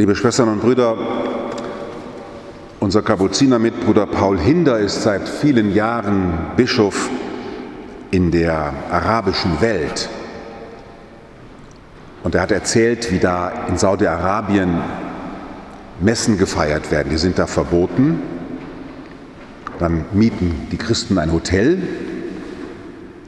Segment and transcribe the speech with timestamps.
[0.00, 0.96] Liebe Schwestern und Brüder,
[2.78, 7.10] unser Kapuzinermitbruder Paul Hinder ist seit vielen Jahren Bischof
[8.10, 10.08] in der arabischen Welt.
[12.22, 14.80] Und er hat erzählt, wie da in Saudi-Arabien
[16.00, 17.10] Messen gefeiert werden.
[17.10, 18.22] Die sind da verboten.
[19.78, 21.76] Dann mieten die Christen ein Hotel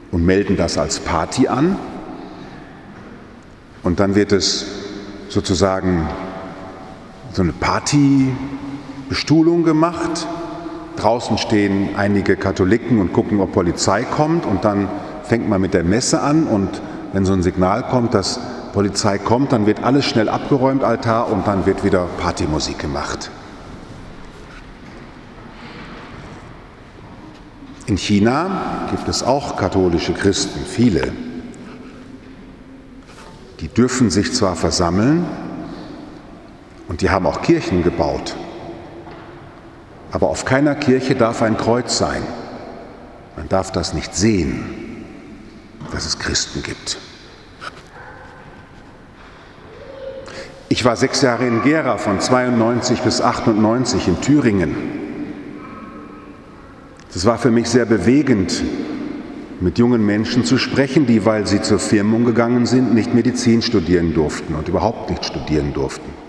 [0.09, 1.75] und melden das als Party an.
[3.83, 4.65] Und dann wird es
[5.29, 6.09] sozusagen
[7.33, 10.27] so eine Partybestuhlung gemacht.
[10.95, 14.45] Draußen stehen einige Katholiken und gucken, ob Polizei kommt.
[14.45, 14.87] Und dann
[15.23, 16.45] fängt man mit der Messe an.
[16.45, 16.69] Und
[17.11, 18.39] wenn so ein Signal kommt, dass
[18.73, 23.31] Polizei kommt, dann wird alles schnell abgeräumt, Altar, und dann wird wieder Partymusik gemacht.
[27.87, 31.11] In China gibt es auch katholische Christen, viele.
[33.59, 35.25] Die dürfen sich zwar versammeln
[36.93, 38.35] und die haben auch Kirchen gebaut,
[40.11, 42.21] aber auf keiner Kirche darf ein Kreuz sein.
[43.35, 44.63] Man darf das nicht sehen,
[45.91, 46.99] dass es Christen gibt.
[50.69, 54.75] Ich war sechs Jahre in Gera von 92 bis 98 in Thüringen.
[57.09, 58.61] Es war für mich sehr bewegend,
[59.61, 64.13] mit jungen Menschen zu sprechen, die, weil sie zur Firmung gegangen sind, nicht Medizin studieren
[64.13, 66.22] durften und überhaupt nicht studieren durften.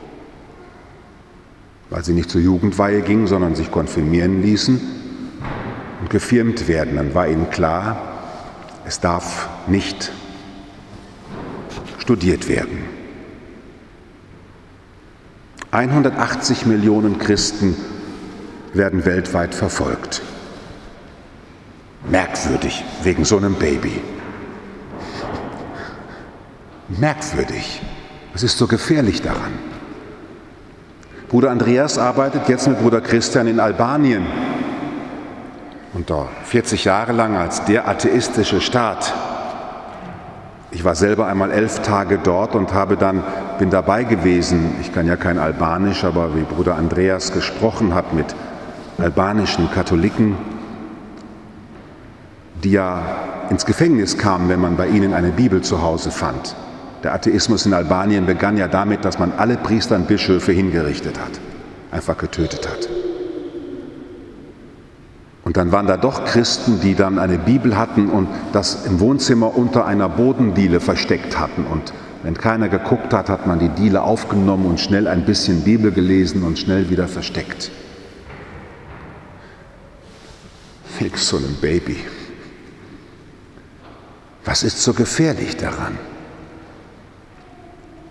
[1.95, 4.81] Weil sie nicht zur Jugendweihe gingen, sondern sich konfirmieren ließen
[6.01, 6.97] und gefirmt werden.
[6.97, 8.03] Dann war ihnen klar,
[8.85, 10.11] es darf nicht
[12.01, 12.79] studiert werden.
[15.71, 17.77] 180 Millionen Christen
[18.73, 20.21] werden weltweit verfolgt.
[22.11, 24.01] Merkwürdig wegen so einem Baby.
[26.89, 27.83] Merkwürdig.
[28.33, 29.74] Was ist so gefährlich daran?
[31.35, 34.25] Bruder Andreas arbeitet jetzt mit Bruder Christian in Albanien.
[35.93, 39.13] Und da 40 Jahre lang als der atheistische Staat.
[40.71, 43.25] Ich war selber einmal elf Tage dort und habe dann,
[43.59, 48.27] bin dabei gewesen, ich kann ja kein Albanisch, aber wie Bruder Andreas gesprochen hat mit
[48.99, 50.37] albanischen Katholiken,
[52.63, 53.03] die ja
[53.51, 56.55] ins Gefängnis kamen, wenn man bei ihnen eine Bibel zu Hause fand.
[57.05, 61.39] Der Atheismus in Albanien begann ja damit, dass man alle Priester und Bischöfe hingerichtet hat,
[61.91, 62.89] einfach getötet hat.
[65.45, 69.55] Und dann waren da doch Christen, die dann eine Bibel hatten und das im Wohnzimmer
[69.55, 71.67] unter einer Bodendiele versteckt hatten.
[71.67, 71.93] Und
[72.23, 76.43] wenn keiner geguckt hat, hat man die Diele aufgenommen und schnell ein bisschen Bibel gelesen
[76.43, 77.71] und schnell wieder versteckt.
[80.99, 81.99] Wegen so einem Baby.
[84.47, 85.99] Was ist so gefährlich daran?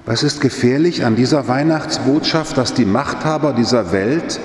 [0.06, 4.40] Was ist gefährlich an dieser Weihnachtsbotschaft, dass die Machthaber dieser Welt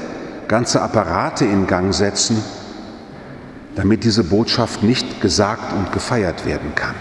[0.46, 2.42] ganze Apparate in Gang setzen,
[3.74, 6.94] damit diese Botschaft nicht gesagt und gefeiert werden kann?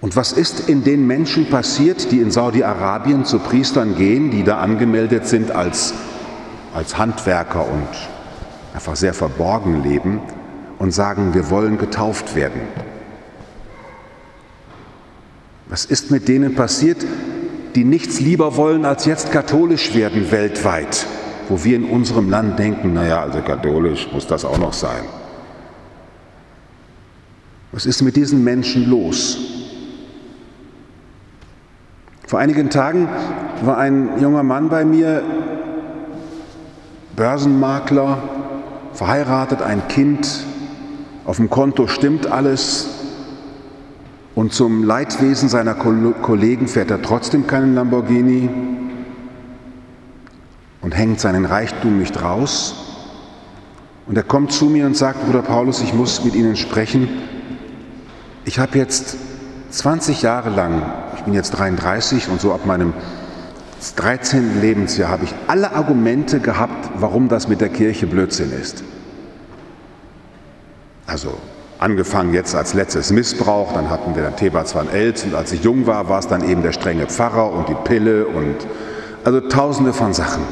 [0.00, 4.58] Und was ist in den Menschen passiert, die in Saudi-Arabien zu Priestern gehen, die da
[4.58, 5.94] angemeldet sind als,
[6.74, 7.88] als Handwerker und
[8.74, 10.20] einfach sehr verborgen leben?
[10.78, 12.60] und sagen, wir wollen getauft werden.
[15.68, 17.04] Was ist mit denen passiert,
[17.74, 21.06] die nichts lieber wollen, als jetzt katholisch werden weltweit,
[21.48, 25.04] wo wir in unserem Land denken, naja, also katholisch muss das auch noch sein.
[27.72, 29.38] Was ist mit diesen Menschen los?
[32.26, 33.08] Vor einigen Tagen
[33.62, 35.22] war ein junger Mann bei mir,
[37.14, 38.18] Börsenmakler,
[38.92, 40.44] verheiratet, ein Kind,
[41.24, 42.95] auf dem Konto stimmt alles
[44.36, 48.50] und zum Leidwesen seiner Kollegen fährt er trotzdem keinen Lamborghini
[50.82, 52.74] und hängt seinen Reichtum nicht raus.
[54.06, 57.08] Und er kommt zu mir und sagt, Bruder Paulus, ich muss mit Ihnen sprechen.
[58.44, 59.16] Ich habe jetzt
[59.70, 60.82] 20 Jahre lang,
[61.16, 62.92] ich bin jetzt 33 und so ab meinem
[63.96, 64.60] 13.
[64.60, 68.84] Lebensjahr habe ich alle Argumente gehabt, warum das mit der Kirche Blödsinn ist.
[71.06, 71.38] Also
[71.78, 75.62] angefangen jetzt als letztes Missbrauch, dann hatten wir dann Thebats van Els und als ich
[75.62, 78.56] jung war, war es dann eben der strenge Pfarrer und die Pille und
[79.24, 80.42] also tausende von Sachen.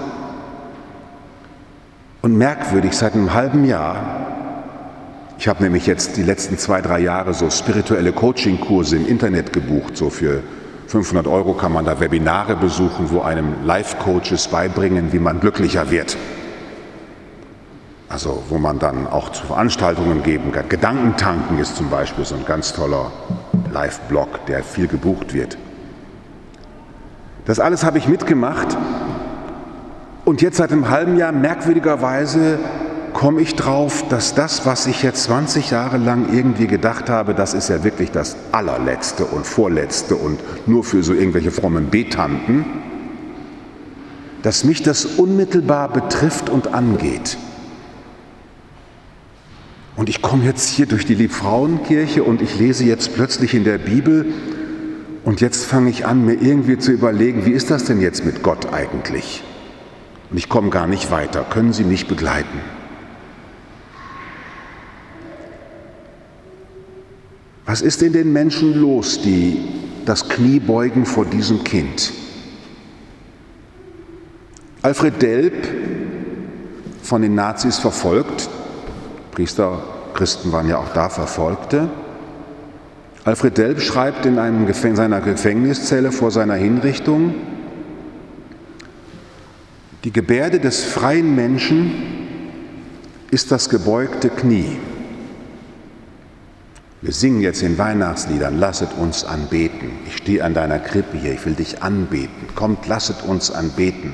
[2.23, 3.97] Und merkwürdig, seit einem halben Jahr,
[5.39, 9.97] ich habe nämlich jetzt die letzten zwei, drei Jahre so spirituelle Coaching-Kurse im Internet gebucht,
[9.97, 10.43] so für
[10.87, 16.17] 500 Euro kann man da Webinare besuchen, wo einem Life-Coaches beibringen, wie man glücklicher wird
[18.15, 20.69] also wo man dann auch zu Veranstaltungen geben kann.
[20.69, 23.11] Gedankentanken ist zum Beispiel so ein ganz toller
[23.73, 25.59] Live-Blog, der viel gebucht wird.
[27.45, 28.79] Das alles habe ich mitgemacht
[30.25, 32.61] und jetzt seit einem halben Jahr merkwürdigerweise
[33.15, 37.53] komme ich drauf, dass das, was ich jetzt 20 Jahre lang irgendwie gedacht habe, das
[37.53, 40.39] ist ja wirklich das allerletzte und vorletzte und
[40.69, 42.65] nur für so irgendwelche frommen Betanten,
[44.43, 47.37] dass mich das unmittelbar betrifft und angeht.
[50.05, 53.79] Und ich komme jetzt hier durch die Liebfrauenkirche und ich lese jetzt plötzlich in der
[53.79, 54.27] Bibel
[55.25, 58.43] und jetzt fange ich an, mir irgendwie zu überlegen, wie ist das denn jetzt mit
[58.43, 59.43] Gott eigentlich?
[60.31, 61.43] Und ich komme gar nicht weiter.
[61.49, 62.61] Können Sie mich begleiten?
[67.65, 69.57] Was ist in den Menschen los, die
[70.05, 72.13] das Knie beugen vor diesem Kind?
[74.83, 75.67] Alfred Delp,
[77.03, 78.51] von den Nazis verfolgt,
[79.31, 81.89] Priester, Christen waren ja auch da Verfolgte.
[83.25, 87.35] Alfred Delp schreibt in einem Gefäng seiner Gefängniszelle vor seiner Hinrichtung,
[90.05, 91.91] die Gebärde des freien Menschen
[93.31, 94.77] ist das gebeugte Knie.
[97.01, 99.93] Wir singen jetzt in Weihnachtsliedern, lasset uns anbeten.
[100.07, 102.49] Ich stehe an deiner Krippe hier, ich will dich anbeten.
[102.55, 104.13] Kommt, lasset uns anbeten.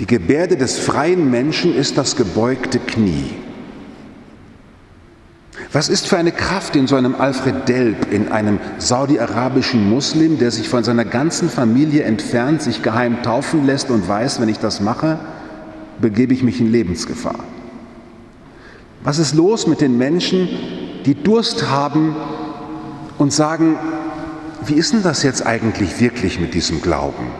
[0.00, 3.30] Die Gebärde des freien Menschen ist das gebeugte Knie.
[5.74, 10.52] Was ist für eine Kraft in so einem Alfred Delp, in einem saudi-arabischen Muslim, der
[10.52, 14.80] sich von seiner ganzen Familie entfernt, sich geheim taufen lässt und weiß, wenn ich das
[14.80, 15.18] mache,
[16.00, 17.40] begebe ich mich in Lebensgefahr?
[19.02, 20.48] Was ist los mit den Menschen,
[21.06, 22.14] die Durst haben
[23.18, 23.76] und sagen,
[24.64, 27.32] wie ist denn das jetzt eigentlich wirklich mit diesem Glauben?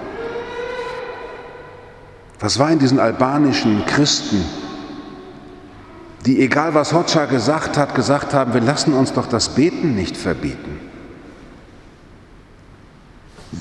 [2.41, 4.45] Was war in diesen albanischen Christen,
[6.27, 10.17] die, egal was Hoxha gesagt hat, gesagt haben, wir lassen uns doch das Beten nicht
[10.17, 10.81] verbieten.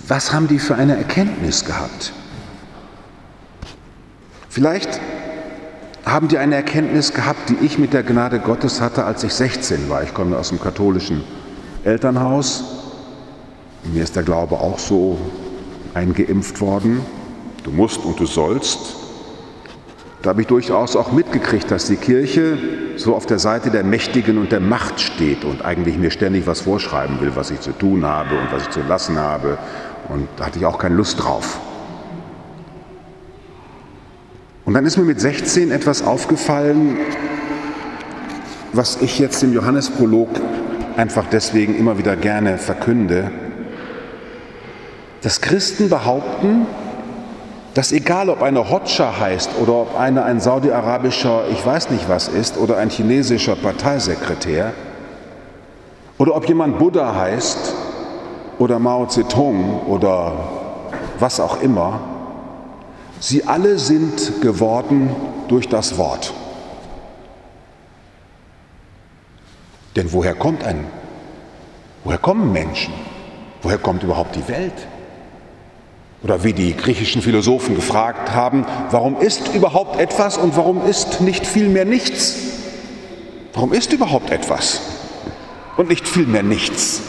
[0.08, 2.14] Was haben die für eine Erkenntnis gehabt?
[4.50, 5.00] Vielleicht
[6.06, 9.90] haben die eine Erkenntnis gehabt, die ich mit der Gnade Gottes hatte, als ich 16
[9.90, 10.04] war.
[10.04, 11.24] Ich komme aus dem katholischen
[11.84, 12.64] Elternhaus.
[13.84, 15.18] Mir ist der Glaube auch so
[15.94, 17.02] eingeimpft worden.
[17.64, 19.03] Du musst und du sollst.
[20.24, 22.58] Da habe ich durchaus auch mitgekriegt, dass die Kirche
[22.96, 26.62] so auf der Seite der Mächtigen und der Macht steht und eigentlich mir ständig was
[26.62, 29.58] vorschreiben will, was ich zu tun habe und was ich zu lassen habe.
[30.08, 31.60] Und da hatte ich auch keine Lust drauf.
[34.64, 36.96] Und dann ist mir mit 16 etwas aufgefallen,
[38.72, 40.30] was ich jetzt im Johannesprolog
[40.96, 43.30] einfach deswegen immer wieder gerne verkünde,
[45.22, 46.66] dass Christen behaupten,
[47.74, 52.28] dass egal ob eine Hotscha heißt oder ob eine ein saudi-arabischer, ich weiß nicht was
[52.28, 54.74] ist, oder ein chinesischer Parteisekretär,
[56.20, 57.74] oder ob jemand Buddha heißt
[58.60, 60.34] oder Mao Zedong oder
[61.20, 62.00] was auch immer,
[63.20, 65.16] sie alle sind geworden
[65.48, 66.34] durch das Wort.
[69.96, 70.86] Denn woher kommt ein,
[72.04, 72.94] woher kommen Menschen?
[73.62, 74.88] Woher kommt überhaupt die Welt?
[76.24, 81.46] Oder wie die griechischen Philosophen gefragt haben, warum ist überhaupt etwas und warum ist nicht
[81.46, 82.38] vielmehr nichts?
[83.54, 84.82] Warum ist überhaupt etwas
[85.76, 87.02] und nicht vielmehr nichts?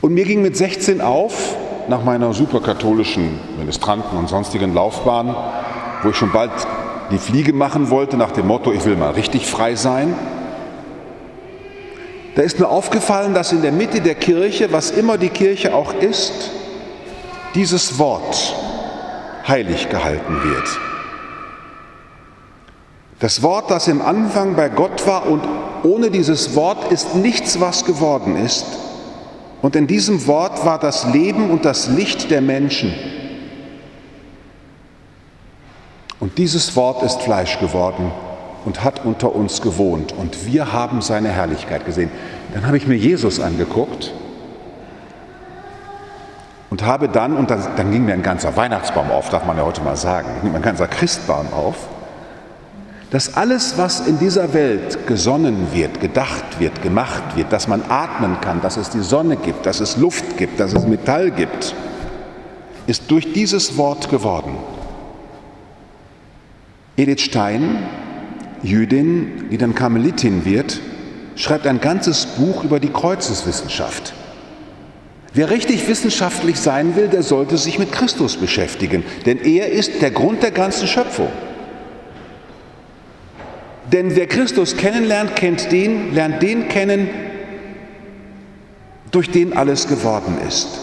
[0.00, 1.56] Und mir ging mit 16 auf,
[1.88, 5.34] nach meiner superkatholischen Ministranten- und sonstigen Laufbahn,
[6.02, 6.52] wo ich schon bald
[7.10, 10.14] die Fliege machen wollte, nach dem Motto, ich will mal richtig frei sein,
[12.34, 15.94] da ist mir aufgefallen, dass in der Mitte der Kirche, was immer die Kirche auch
[15.94, 16.50] ist,
[17.54, 18.54] dieses Wort
[19.46, 20.68] heilig gehalten wird.
[23.20, 25.42] Das Wort, das im Anfang bei Gott war und
[25.84, 28.66] ohne dieses Wort ist nichts, was geworden ist.
[29.62, 32.92] Und in diesem Wort war das Leben und das Licht der Menschen.
[36.18, 38.10] Und dieses Wort ist Fleisch geworden
[38.64, 42.10] und hat unter uns gewohnt und wir haben seine Herrlichkeit gesehen.
[42.54, 44.12] Dann habe ich mir Jesus angeguckt
[46.70, 49.64] und habe dann, und dann, dann ging mir ein ganzer Weihnachtsbaum auf, darf man ja
[49.64, 51.76] heute mal sagen, ein ganzer Christbaum auf,
[53.10, 58.40] dass alles, was in dieser Welt gesonnen wird, gedacht wird, gemacht wird, dass man atmen
[58.40, 61.76] kann, dass es die Sonne gibt, dass es Luft gibt, dass es Metall gibt,
[62.88, 64.56] ist durch dieses Wort geworden.
[66.96, 67.86] Edith Stein
[68.64, 70.80] Jüdin, die dann Karmelitin wird,
[71.36, 74.14] schreibt ein ganzes Buch über die Kreuzeswissenschaft.
[75.34, 80.10] Wer richtig wissenschaftlich sein will, der sollte sich mit Christus beschäftigen, denn er ist der
[80.10, 81.28] Grund der ganzen Schöpfung.
[83.92, 87.10] Denn wer Christus kennenlernt, kennt den, lernt den kennen,
[89.10, 90.80] durch den alles geworden ist.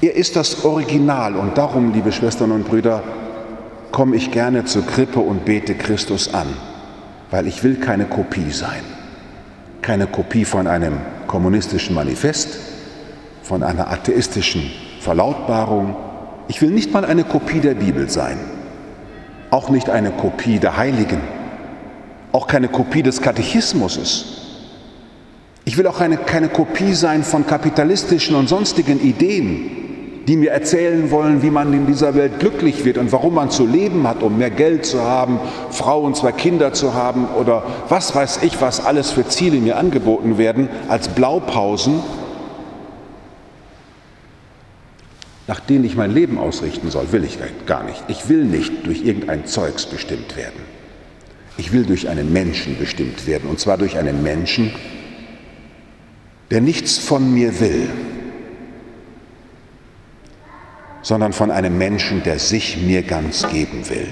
[0.00, 3.02] Er ist das Original und darum, liebe Schwestern und Brüder,
[3.96, 6.48] komme ich gerne zur Krippe und bete Christus an,
[7.30, 8.82] weil ich will keine Kopie sein.
[9.80, 12.58] Keine Kopie von einem kommunistischen Manifest,
[13.42, 15.96] von einer atheistischen Verlautbarung.
[16.46, 18.36] Ich will nicht mal eine Kopie der Bibel sein,
[19.50, 21.22] auch nicht eine Kopie der Heiligen,
[22.32, 24.42] auch keine Kopie des Katechismus.
[25.64, 29.85] Ich will auch eine, keine Kopie sein von kapitalistischen und sonstigen Ideen,
[30.26, 33.64] die mir erzählen wollen, wie man in dieser Welt glücklich wird und warum man zu
[33.64, 35.38] leben hat, um mehr Geld zu haben,
[35.70, 39.76] Frau und zwei Kinder zu haben oder was weiß ich, was alles für Ziele mir
[39.76, 42.00] angeboten werden, als Blaupausen,
[45.46, 48.02] nach denen ich mein Leben ausrichten soll, will ich gar nicht.
[48.08, 50.60] Ich will nicht durch irgendein Zeugs bestimmt werden.
[51.56, 54.72] Ich will durch einen Menschen bestimmt werden, und zwar durch einen Menschen,
[56.50, 57.88] der nichts von mir will,
[61.06, 64.08] sondern von einem Menschen, der sich mir ganz geben will.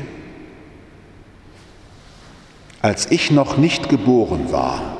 [2.83, 4.97] Als ich noch nicht geboren war,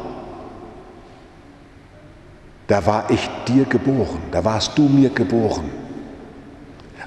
[2.67, 5.71] da war ich dir geboren, da warst du mir geboren.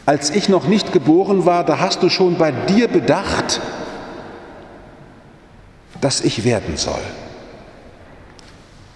[0.06, 3.60] Als ich noch nicht geboren war, da hast du schon bei dir bedacht,
[6.00, 7.04] dass ich werden soll.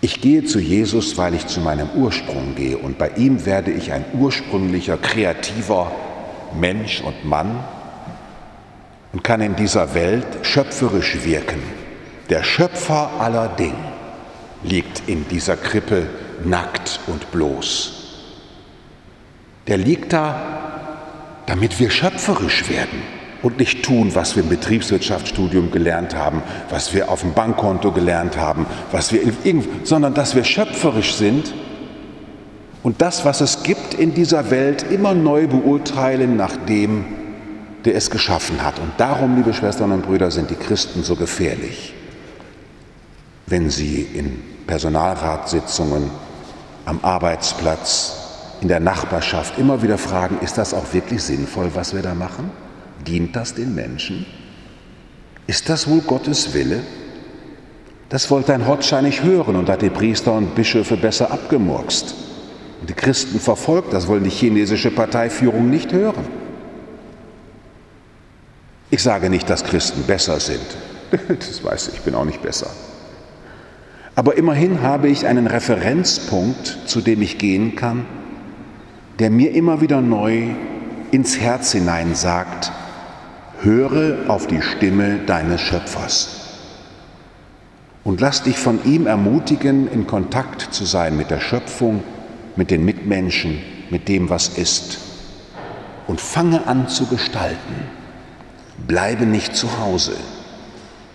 [0.04, 3.92] Ich gehe zu Jesus, weil ich zu meinem Ursprung gehe und bei ihm werde ich
[3.92, 5.92] ein ursprünglicher, kreativer
[6.60, 7.64] Mensch und Mann
[9.14, 11.62] und kann in dieser Welt schöpferisch wirken.
[12.32, 13.76] Der Schöpfer aller Dinge
[14.64, 16.08] liegt in dieser Krippe
[16.44, 18.26] nackt und bloß.
[19.68, 26.16] Der liegt da, damit wir schöpferisch werden und nicht tun, was wir im Betriebswirtschaftsstudium gelernt
[26.16, 29.22] haben, was wir auf dem Bankkonto gelernt haben, was wir
[29.84, 31.54] sondern dass wir schöpferisch sind
[32.84, 37.06] und das, was es gibt in dieser Welt, immer neu beurteilen nach dem,
[37.86, 38.80] der es geschaffen hat.
[38.80, 41.94] Und darum, liebe Schwestern und Brüder, sind die Christen so gefährlich,
[43.48, 46.10] wenn sie in Personalratssitzungen,
[46.86, 48.18] am Arbeitsplatz,
[48.62, 52.50] in der Nachbarschaft immer wieder fragen, ist das auch wirklich sinnvoll, was wir da machen?
[53.08, 54.26] Dient das den Menschen?
[55.48, 56.82] Ist das wohl Gottes Wille?
[58.10, 62.14] Das wollte ein Hotscher nicht hören und hat die Priester und Bischöfe besser abgemurkst.
[62.82, 66.26] Und die Christen verfolgt, das wollen die chinesische Parteiführung nicht hören.
[68.90, 70.60] Ich sage nicht, dass Christen besser sind.
[71.28, 72.70] Das weiß ich, ich bin auch nicht besser.
[74.16, 78.06] Aber immerhin habe ich einen Referenzpunkt, zu dem ich gehen kann,
[79.20, 80.50] der mir immer wieder neu
[81.12, 82.72] ins Herz hinein sagt,
[83.64, 86.42] höre auf die Stimme deines Schöpfers
[88.04, 92.04] und lass dich von ihm ermutigen, in Kontakt zu sein mit der Schöpfung,
[92.56, 95.00] mit den Mitmenschen, mit dem, was ist.
[96.08, 97.76] Und fange an zu gestalten.
[98.88, 100.16] Bleibe nicht zu Hause.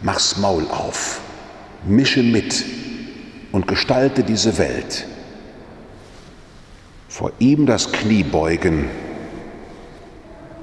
[0.01, 1.21] Mach's Maul auf.
[1.85, 2.65] Mische mit
[3.51, 5.07] und gestalte diese Welt.
[7.09, 8.89] Vor ihm das Knie beugen,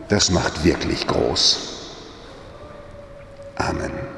[0.07, 1.72] das macht wirklich groß.
[3.63, 4.12] Amen.